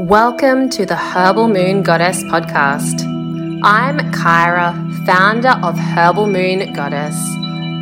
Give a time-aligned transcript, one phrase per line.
[0.00, 3.06] Welcome to the Herbal Moon Goddess podcast.
[3.62, 7.16] I'm Kyra, founder of Herbal Moon Goddess,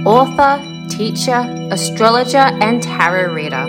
[0.04, 1.40] author, teacher,
[1.70, 3.64] astrologer, and tarot reader.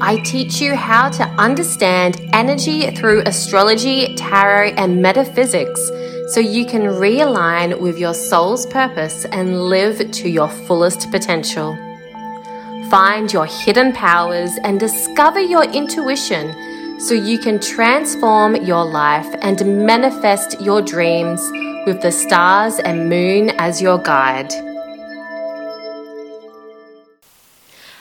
[0.00, 5.80] I teach you how to understand energy through astrology, tarot, and metaphysics
[6.34, 11.78] so you can realign with your soul's purpose and live to your fullest potential.
[12.90, 16.52] Find your hidden powers and discover your intuition
[16.98, 21.40] so you can transform your life and manifest your dreams
[21.86, 24.50] with the stars and moon as your guide.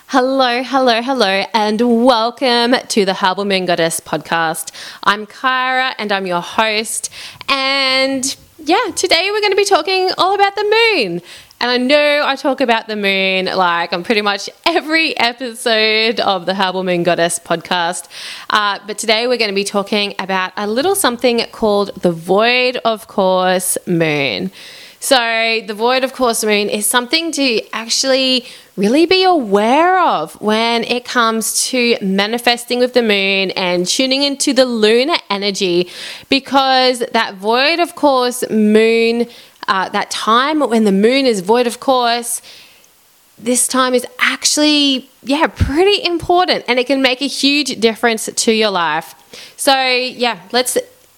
[0.07, 4.71] Hello, hello, hello, and welcome to the Herbal Moon Goddess podcast.
[5.03, 7.09] I'm Kyra and I'm your host.
[7.49, 10.63] And yeah, today we're going to be talking all about the
[10.95, 11.21] moon.
[11.61, 16.45] And I know I talk about the moon like on pretty much every episode of
[16.45, 18.09] the Herbal Moon Goddess podcast.
[18.49, 22.77] Uh, but today we're going to be talking about a little something called the Void
[22.83, 24.51] of Course Moon.
[24.99, 30.83] So, the void of course moon is something to actually really be aware of when
[30.83, 35.89] it comes to manifesting with the moon and tuning into the lunar energy
[36.27, 39.27] because that void of course moon
[39.67, 42.41] uh, that time when the moon is void of course,
[43.37, 48.53] this time is actually, yeah, pretty important and it can make a huge difference to
[48.53, 49.13] your life.
[49.57, 50.77] So, yeah, let's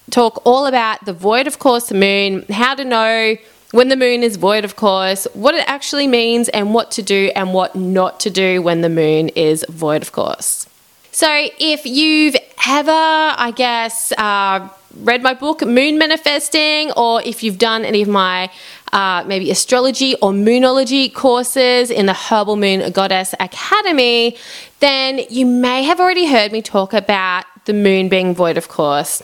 [0.10, 3.36] talk all about the void of course moon, how to know
[3.72, 7.32] when the moon is void of course, what it actually means, and what to do
[7.36, 10.68] and what not to do when the moon is void of course.
[11.12, 12.36] So, if you've
[12.68, 14.70] ever, I guess, uh,
[15.02, 18.50] read my book, Moon Manifesting, or if you've done any of my
[18.94, 24.38] uh, maybe astrology or moonology courses in the Herbal Moon Goddess Academy,
[24.80, 29.22] then you may have already heard me talk about the moon being void, of course.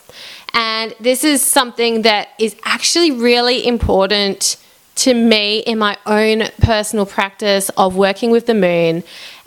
[0.52, 4.56] And this is something that is actually really important
[4.96, 9.02] to me in my own personal practice of working with the moon.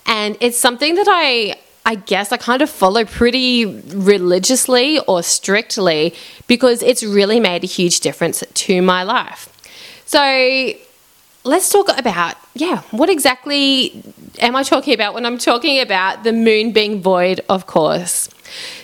[0.06, 1.56] And it's something that I
[1.88, 6.14] I guess I kind of follow pretty religiously or strictly
[6.46, 9.48] because it's really made a huge difference to my life.
[10.06, 10.74] So
[11.46, 14.04] let's talk about, yeah, what exactly
[14.40, 18.30] am I talking about when I'm talking about the moon being void, of course?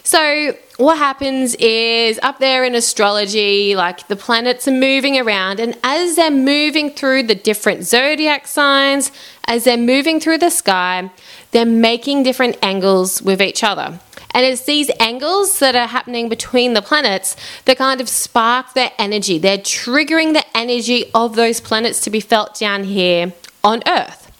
[0.03, 5.77] So, what happens is up there in astrology, like the planets are moving around, and
[5.83, 9.11] as they're moving through the different zodiac signs,
[9.45, 11.11] as they're moving through the sky,
[11.51, 13.99] they're making different angles with each other.
[14.33, 17.35] And it's these angles that are happening between the planets
[17.65, 19.37] that kind of spark their energy.
[19.37, 24.31] They're triggering the energy of those planets to be felt down here on Earth.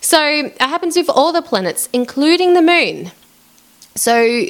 [0.00, 3.12] So it happens with all the planets, including the moon.
[3.94, 4.46] So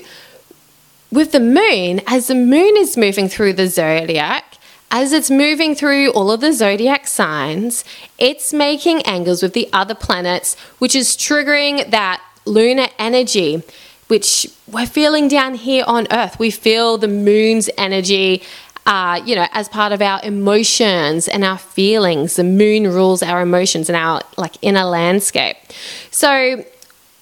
[1.10, 4.58] with the moon, as the moon is moving through the zodiac,
[4.90, 7.84] as it's moving through all of the zodiac signs,
[8.18, 13.62] it's making angles with the other planets, which is triggering that lunar energy,
[14.08, 16.38] which we're feeling down here on Earth.
[16.38, 18.42] We feel the moon's energy.
[18.86, 23.42] Uh, you know, as part of our emotions and our feelings, the moon rules our
[23.42, 25.58] emotions and our like inner landscape.
[26.10, 26.64] So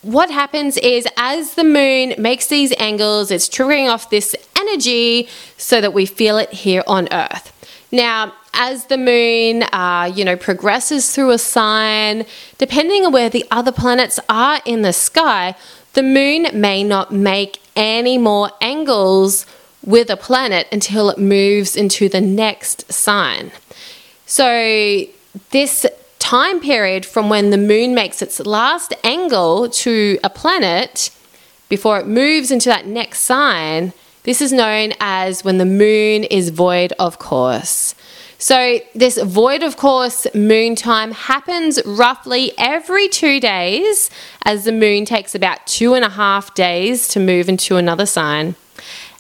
[0.03, 5.81] what happens is as the moon makes these angles, it's triggering off this energy so
[5.81, 7.53] that we feel it here on Earth.
[7.91, 12.25] Now, as the moon, uh, you know, progresses through a sign,
[12.59, 15.55] depending on where the other planets are in the sky,
[15.93, 19.47] the moon may not make any more angles
[19.85, 23.53] with a planet until it moves into the next sign.
[24.25, 25.05] So,
[25.51, 25.87] this
[26.27, 31.11] time period from when the moon makes its last angle to a planet
[31.69, 33.93] before it moves into that next sign
[34.27, 37.95] this is known as when the moon is void of course.
[38.39, 44.11] So, this void of course moon time happens roughly every two days,
[44.43, 48.57] as the moon takes about two and a half days to move into another sign.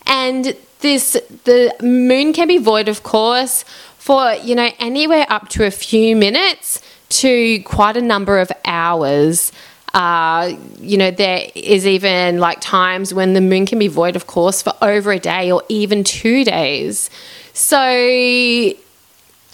[0.06, 1.12] And this
[1.44, 3.64] the moon can be void of course
[3.97, 9.53] for you know anywhere up to a few minutes to quite a number of hours.
[9.94, 14.26] Uh, you know, there is even like times when the moon can be void, of
[14.26, 17.08] course, for over a day or even two days.
[17.53, 18.73] So,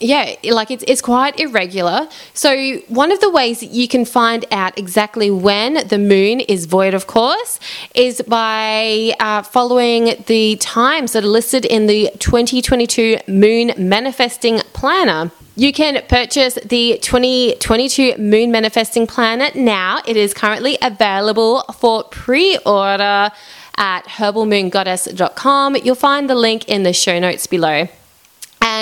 [0.02, 2.08] yeah, like it's, it's quite irregular.
[2.34, 6.66] So, one of the ways that you can find out exactly when the moon is
[6.66, 7.60] void, of course,
[7.94, 15.30] is by uh, following the times that are listed in the 2022 Moon Manifesting Planner.
[15.54, 20.00] You can purchase the 2022 Moon Manifesting Planner now.
[20.06, 23.30] It is currently available for pre order
[23.76, 25.76] at herbalmoongoddess.com.
[25.76, 27.88] You'll find the link in the show notes below.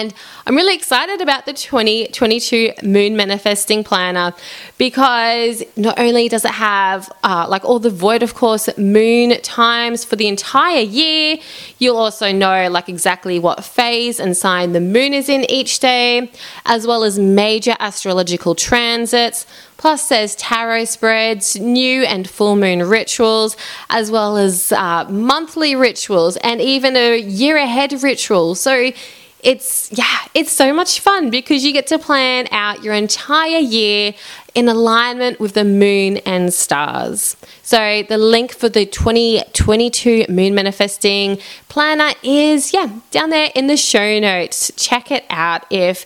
[0.01, 0.15] And
[0.47, 4.33] I'm really excited about the 2022 Moon Manifesting Planner
[4.79, 10.03] because not only does it have uh, like all the void, of course, moon times
[10.03, 11.37] for the entire year,
[11.79, 16.31] you'll also know like exactly what phase and sign the moon is in each day,
[16.65, 19.45] as well as major astrological transits.
[19.77, 23.57] Plus, there's tarot spreads, new and full moon rituals,
[23.89, 28.55] as well as uh, monthly rituals, and even a year ahead ritual.
[28.55, 28.93] So,
[29.43, 34.15] it's yeah, it's so much fun because you get to plan out your entire year
[34.55, 37.37] in alignment with the moon and stars.
[37.63, 41.39] So the link for the 2022 moon manifesting
[41.69, 44.73] planner is yeah, down there in the show notes.
[44.77, 46.05] Check it out if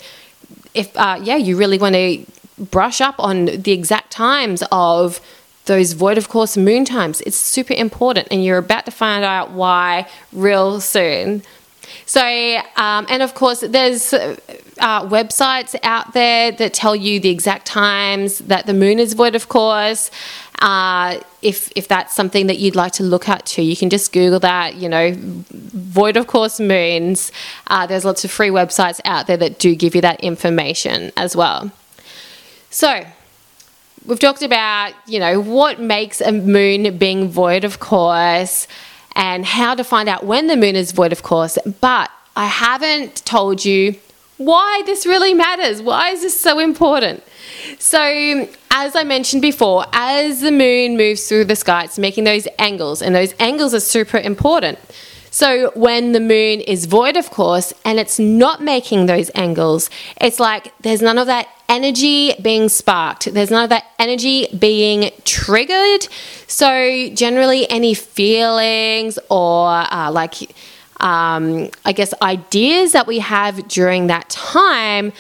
[0.75, 2.25] if uh, yeah, you really want to
[2.59, 5.21] brush up on the exact times of
[5.67, 7.21] those void of course moon times.
[7.23, 11.43] It's super important and you're about to find out why real soon.
[12.07, 12.21] So,
[12.77, 18.39] um, and of course, there's uh, websites out there that tell you the exact times
[18.41, 20.11] that the moon is void, of course.
[20.61, 24.13] Uh, if if that's something that you'd like to look at too, you can just
[24.13, 24.75] Google that.
[24.77, 27.33] You know, void of course moons.
[27.67, 31.35] Uh, there's lots of free websites out there that do give you that information as
[31.35, 31.73] well.
[32.71, 33.05] So
[34.07, 38.69] we've talked about you know what makes a moon being void, of course
[39.15, 41.59] and how to find out when the moon is void, of course.
[41.81, 43.97] But I haven't told you
[44.37, 45.81] why this really matters.
[45.81, 47.23] Why is this so important?
[47.79, 52.49] So, as I mentioned before, as the moon moves through the sky, it's making those
[52.59, 54.79] angles, and those angles are super important.
[55.35, 59.91] So, when the moon is void, of course, and it's not making those angles,
[60.21, 63.35] it's like there's none of that energy being sparked.
[63.35, 66.07] There's none of that energy being triggered.
[66.47, 70.55] So, generally, any feelings or uh, like,
[71.01, 75.13] um, I guess, ideas that we have during that time,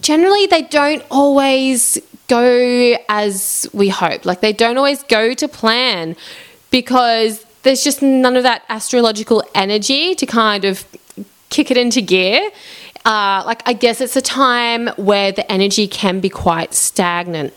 [0.00, 1.98] generally, they don't always
[2.28, 4.24] go as we hope.
[4.24, 6.16] Like, they don't always go to plan
[6.70, 10.86] because there's just none of that astrological energy to kind of
[11.50, 12.50] kick it into gear.
[13.04, 17.52] Uh, like, I guess it's a time where the energy can be quite stagnant.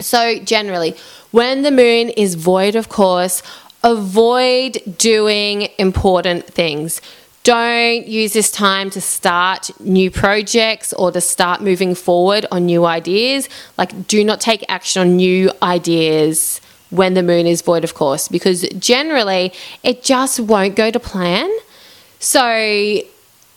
[0.00, 0.96] So, generally,
[1.30, 3.44] when the moon is void, of course,
[3.84, 7.00] avoid doing important things.
[7.44, 12.84] Don't use this time to start new projects or to start moving forward on new
[12.84, 13.48] ideas.
[13.78, 18.28] Like, do not take action on new ideas when the moon is void, of course,
[18.28, 19.52] because generally
[19.82, 21.50] it just won't go to plan.
[22.18, 23.00] So,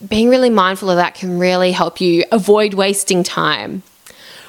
[0.08, 3.82] being really mindful of that can really help you avoid wasting time.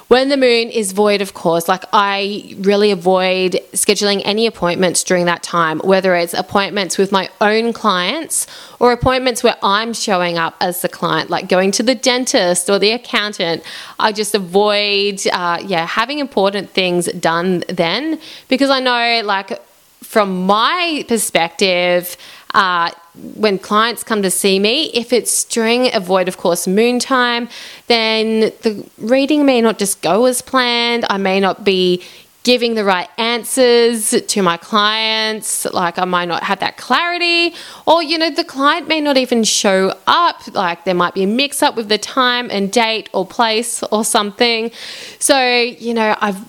[0.09, 5.25] When the moon is void, of course, like I really avoid scheduling any appointments during
[5.25, 8.45] that time, whether it's appointments with my own clients
[8.79, 12.79] or appointments where I'm showing up as the client, like going to the dentist or
[12.79, 13.63] the accountant.
[13.97, 18.19] I just avoid, uh, yeah, having important things done then
[18.49, 19.61] because I know, like,
[20.03, 22.17] from my perspective,
[22.53, 27.47] uh, when clients come to see me, if it's during avoid, of course, moon time,
[27.87, 31.05] then the reading may not just go as planned.
[31.09, 32.03] I may not be
[32.43, 35.63] giving the right answers to my clients.
[35.65, 37.55] Like, I might not have that clarity,
[37.85, 40.41] or, you know, the client may not even show up.
[40.53, 44.03] Like, there might be a mix up with the time and date or place or
[44.03, 44.71] something.
[45.19, 46.43] So, you know, I've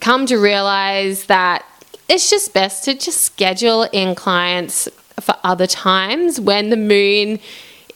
[0.00, 1.64] come to realize that
[2.08, 4.88] it's just best to just schedule in clients
[5.20, 7.38] for other times when the moon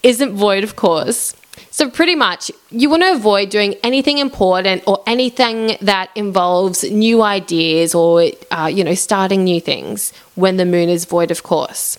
[0.03, 1.35] isn't void, of course.
[1.71, 7.23] So, pretty much, you want to avoid doing anything important or anything that involves new
[7.23, 11.99] ideas or, uh, you know, starting new things when the moon is void, of course.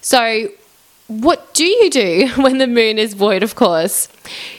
[0.00, 0.48] So,
[1.06, 4.08] what do you do when the moon is void, of course?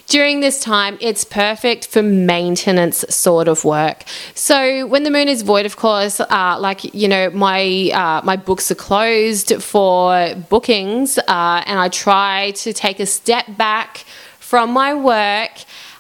[0.08, 4.04] During this time, it's perfect for maintenance sort of work.
[4.36, 8.36] So, when the moon is void, of course, uh, like you know, my uh, my
[8.36, 14.06] books are closed for bookings, uh, and I try to take a step back
[14.40, 15.52] from my work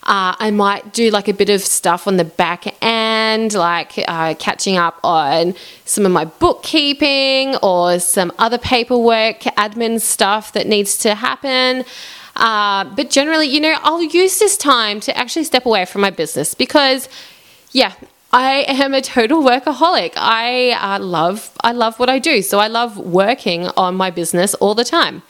[0.05, 4.35] uh, I might do like a bit of stuff on the back end, like uh,
[4.37, 10.95] catching up on some of my bookkeeping or some other paperwork, admin stuff that needs
[10.99, 11.85] to happen.
[12.35, 16.11] Uh, but generally, you know, I'll use this time to actually step away from my
[16.11, 17.09] business because,
[17.71, 17.93] yeah,
[18.31, 20.13] I am a total workaholic.
[20.17, 24.53] I uh, love I love what I do, so I love working on my business
[24.55, 25.23] all the time.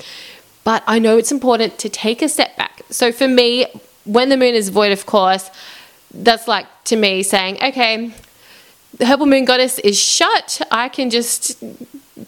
[0.66, 2.82] But I know it's important to take a step back.
[2.90, 3.68] So for me,
[4.06, 5.50] when the moon is void, of course,
[6.14, 8.12] that's like to me saying, okay,
[8.98, 10.62] the herbal moon goddess is shut.
[10.72, 11.62] I can just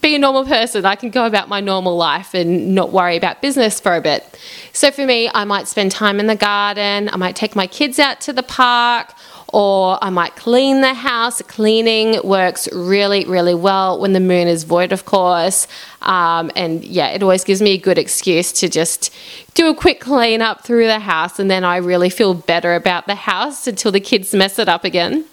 [0.02, 0.84] be a normal person.
[0.84, 4.38] I can go about my normal life and not worry about business for a bit.
[4.72, 7.98] So for me, I might spend time in the garden, I might take my kids
[7.98, 9.14] out to the park,
[9.52, 11.40] or I might clean the house.
[11.42, 15.66] Cleaning works really, really well when the moon is void, of course.
[16.02, 19.14] Um, and yeah, it always gives me a good excuse to just
[19.54, 23.06] do a quick clean up through the house, and then I really feel better about
[23.06, 25.24] the house until the kids mess it up again.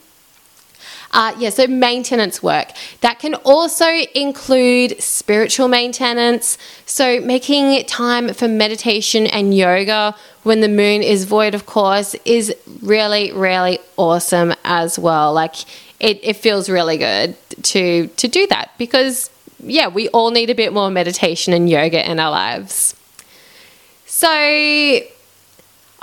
[1.12, 2.70] Uh, yeah, so maintenance work.
[3.02, 6.58] That can also include spiritual maintenance.
[6.86, 12.54] So, making time for meditation and yoga when the moon is void, of course, is
[12.82, 15.34] really, really awesome as well.
[15.34, 15.56] Like,
[16.00, 20.56] it, it feels really good to, to do that because, yeah, we all need a
[20.56, 22.96] bit more meditation and yoga in our lives.
[24.06, 25.00] So,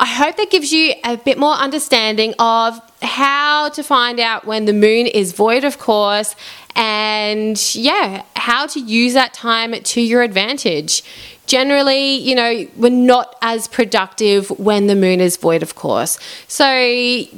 [0.03, 4.65] I hope that gives you a bit more understanding of how to find out when
[4.65, 6.35] the moon is void, of course,
[6.75, 11.05] and yeah, how to use that time to your advantage.
[11.47, 16.19] Generally, you know, we're not as productive when the moon is void, of course.
[16.49, 16.67] So,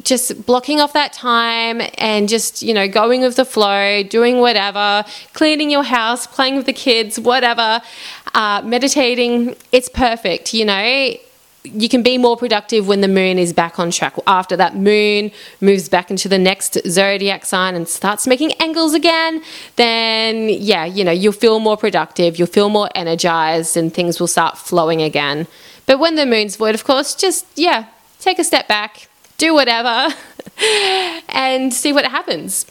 [0.03, 5.05] just blocking off that time and just, you know, going with the flow, doing whatever,
[5.35, 7.83] cleaning your house, playing with the kids, whatever,
[8.33, 11.15] uh, meditating, it's perfect, you know
[11.65, 14.15] you can be more productive when the moon is back on track.
[14.27, 15.31] After that moon
[15.61, 19.43] moves back into the next zodiac sign and starts making angles again,
[19.77, 24.27] then yeah, you know, you'll feel more productive, you'll feel more energized, and things will
[24.27, 25.47] start flowing again.
[25.87, 27.87] But when the moon's void, of course, just yeah,
[28.21, 30.15] take a step back, do whatever,
[31.29, 32.67] and see what happens.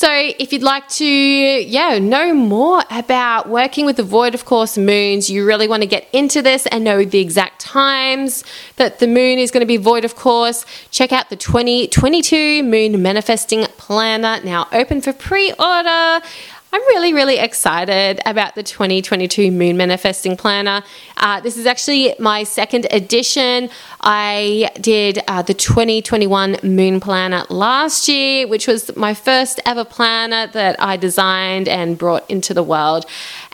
[0.00, 4.78] So, if you'd like to, yeah, know more about working with the void of course
[4.78, 8.42] moons, you really want to get into this and know the exact times
[8.76, 13.02] that the moon is going to be void of course, check out the 2022 Moon
[13.02, 16.24] Manifesting Planner now open for pre-order.
[16.72, 20.84] I'm really, really excited about the 2022 Moon Manifesting Planner.
[21.16, 23.70] Uh, this is actually my second edition.
[24.00, 30.46] I did uh, the 2021 Moon Planner last year, which was my first ever planner
[30.52, 33.04] that I designed and brought into the world.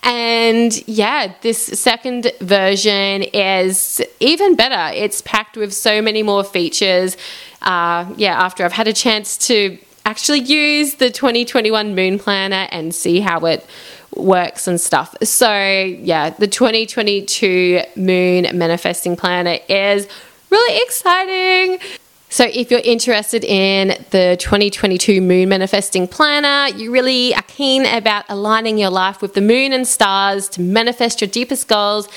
[0.03, 4.95] And yeah, this second version is even better.
[4.95, 7.17] It's packed with so many more features.
[7.63, 12.95] Uh, yeah, after I've had a chance to actually use the 2021 moon planner and
[12.95, 13.67] see how it
[14.15, 15.15] works and stuff.
[15.23, 20.09] So, yeah, the 2022 moon manifesting planner is
[20.51, 21.81] really exciting.
[22.29, 28.25] So, if you're interested in the 2022 Moon Manifesting Planner, you really are keen about
[28.29, 32.09] aligning your life with the moon and stars to manifest your deepest goals,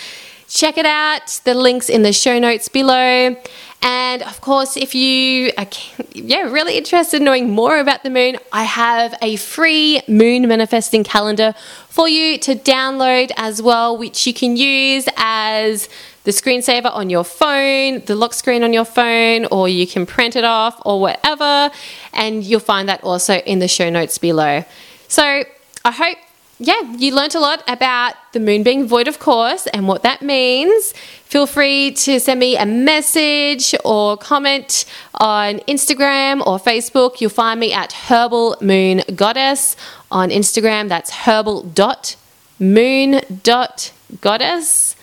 [0.49, 1.39] check it out.
[1.45, 3.37] The link's in the show notes below.
[3.81, 5.67] And of course, if you are
[6.11, 11.05] yeah, really interested in knowing more about the moon, I have a free moon manifesting
[11.05, 11.53] calendar
[11.87, 15.87] for you to download as well, which you can use as
[16.25, 20.35] the screensaver on your phone, the lock screen on your phone, or you can print
[20.35, 21.71] it off or whatever.
[22.11, 24.65] And you'll find that also in the show notes below.
[25.07, 25.43] So
[25.85, 26.17] I hope
[26.59, 30.21] yeah, you learnt a lot about the moon being void, of course, and what that
[30.21, 30.93] means.
[31.23, 37.21] Feel free to send me a message or comment on Instagram or Facebook.
[37.21, 39.77] You'll find me at Herbal Moon Goddess
[40.11, 40.89] on Instagram.
[40.89, 42.15] That's herbal dot
[42.59, 44.95] moon dot goddess.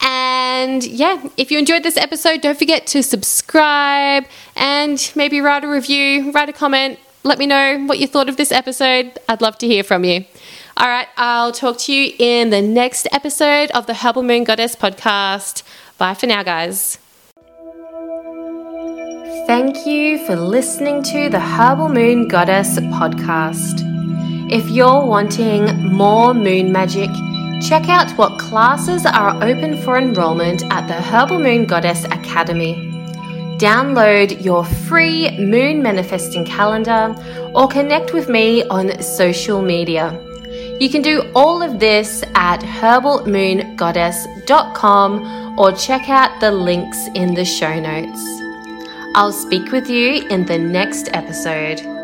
[0.00, 4.26] And yeah, if you enjoyed this episode, don't forget to subscribe
[4.56, 6.98] and maybe write a review, write a comment.
[7.24, 9.18] Let me know what you thought of this episode.
[9.28, 10.24] I'd love to hear from you.
[10.80, 14.76] All right, I'll talk to you in the next episode of the Herbal Moon Goddess
[14.76, 15.64] podcast.
[15.98, 16.98] Bye for now, guys.
[19.48, 23.82] Thank you for listening to the Herbal Moon Goddess podcast.
[24.52, 27.10] If you're wanting more moon magic,
[27.60, 32.76] check out what classes are open for enrollment at the Herbal Moon Goddess Academy.
[33.58, 37.16] Download your free moon manifesting calendar
[37.52, 40.24] or connect with me on social media.
[40.80, 47.44] You can do all of this at herbalmoongoddess.com or check out the links in the
[47.44, 48.24] show notes.
[49.16, 51.97] I'll speak with you in the next episode.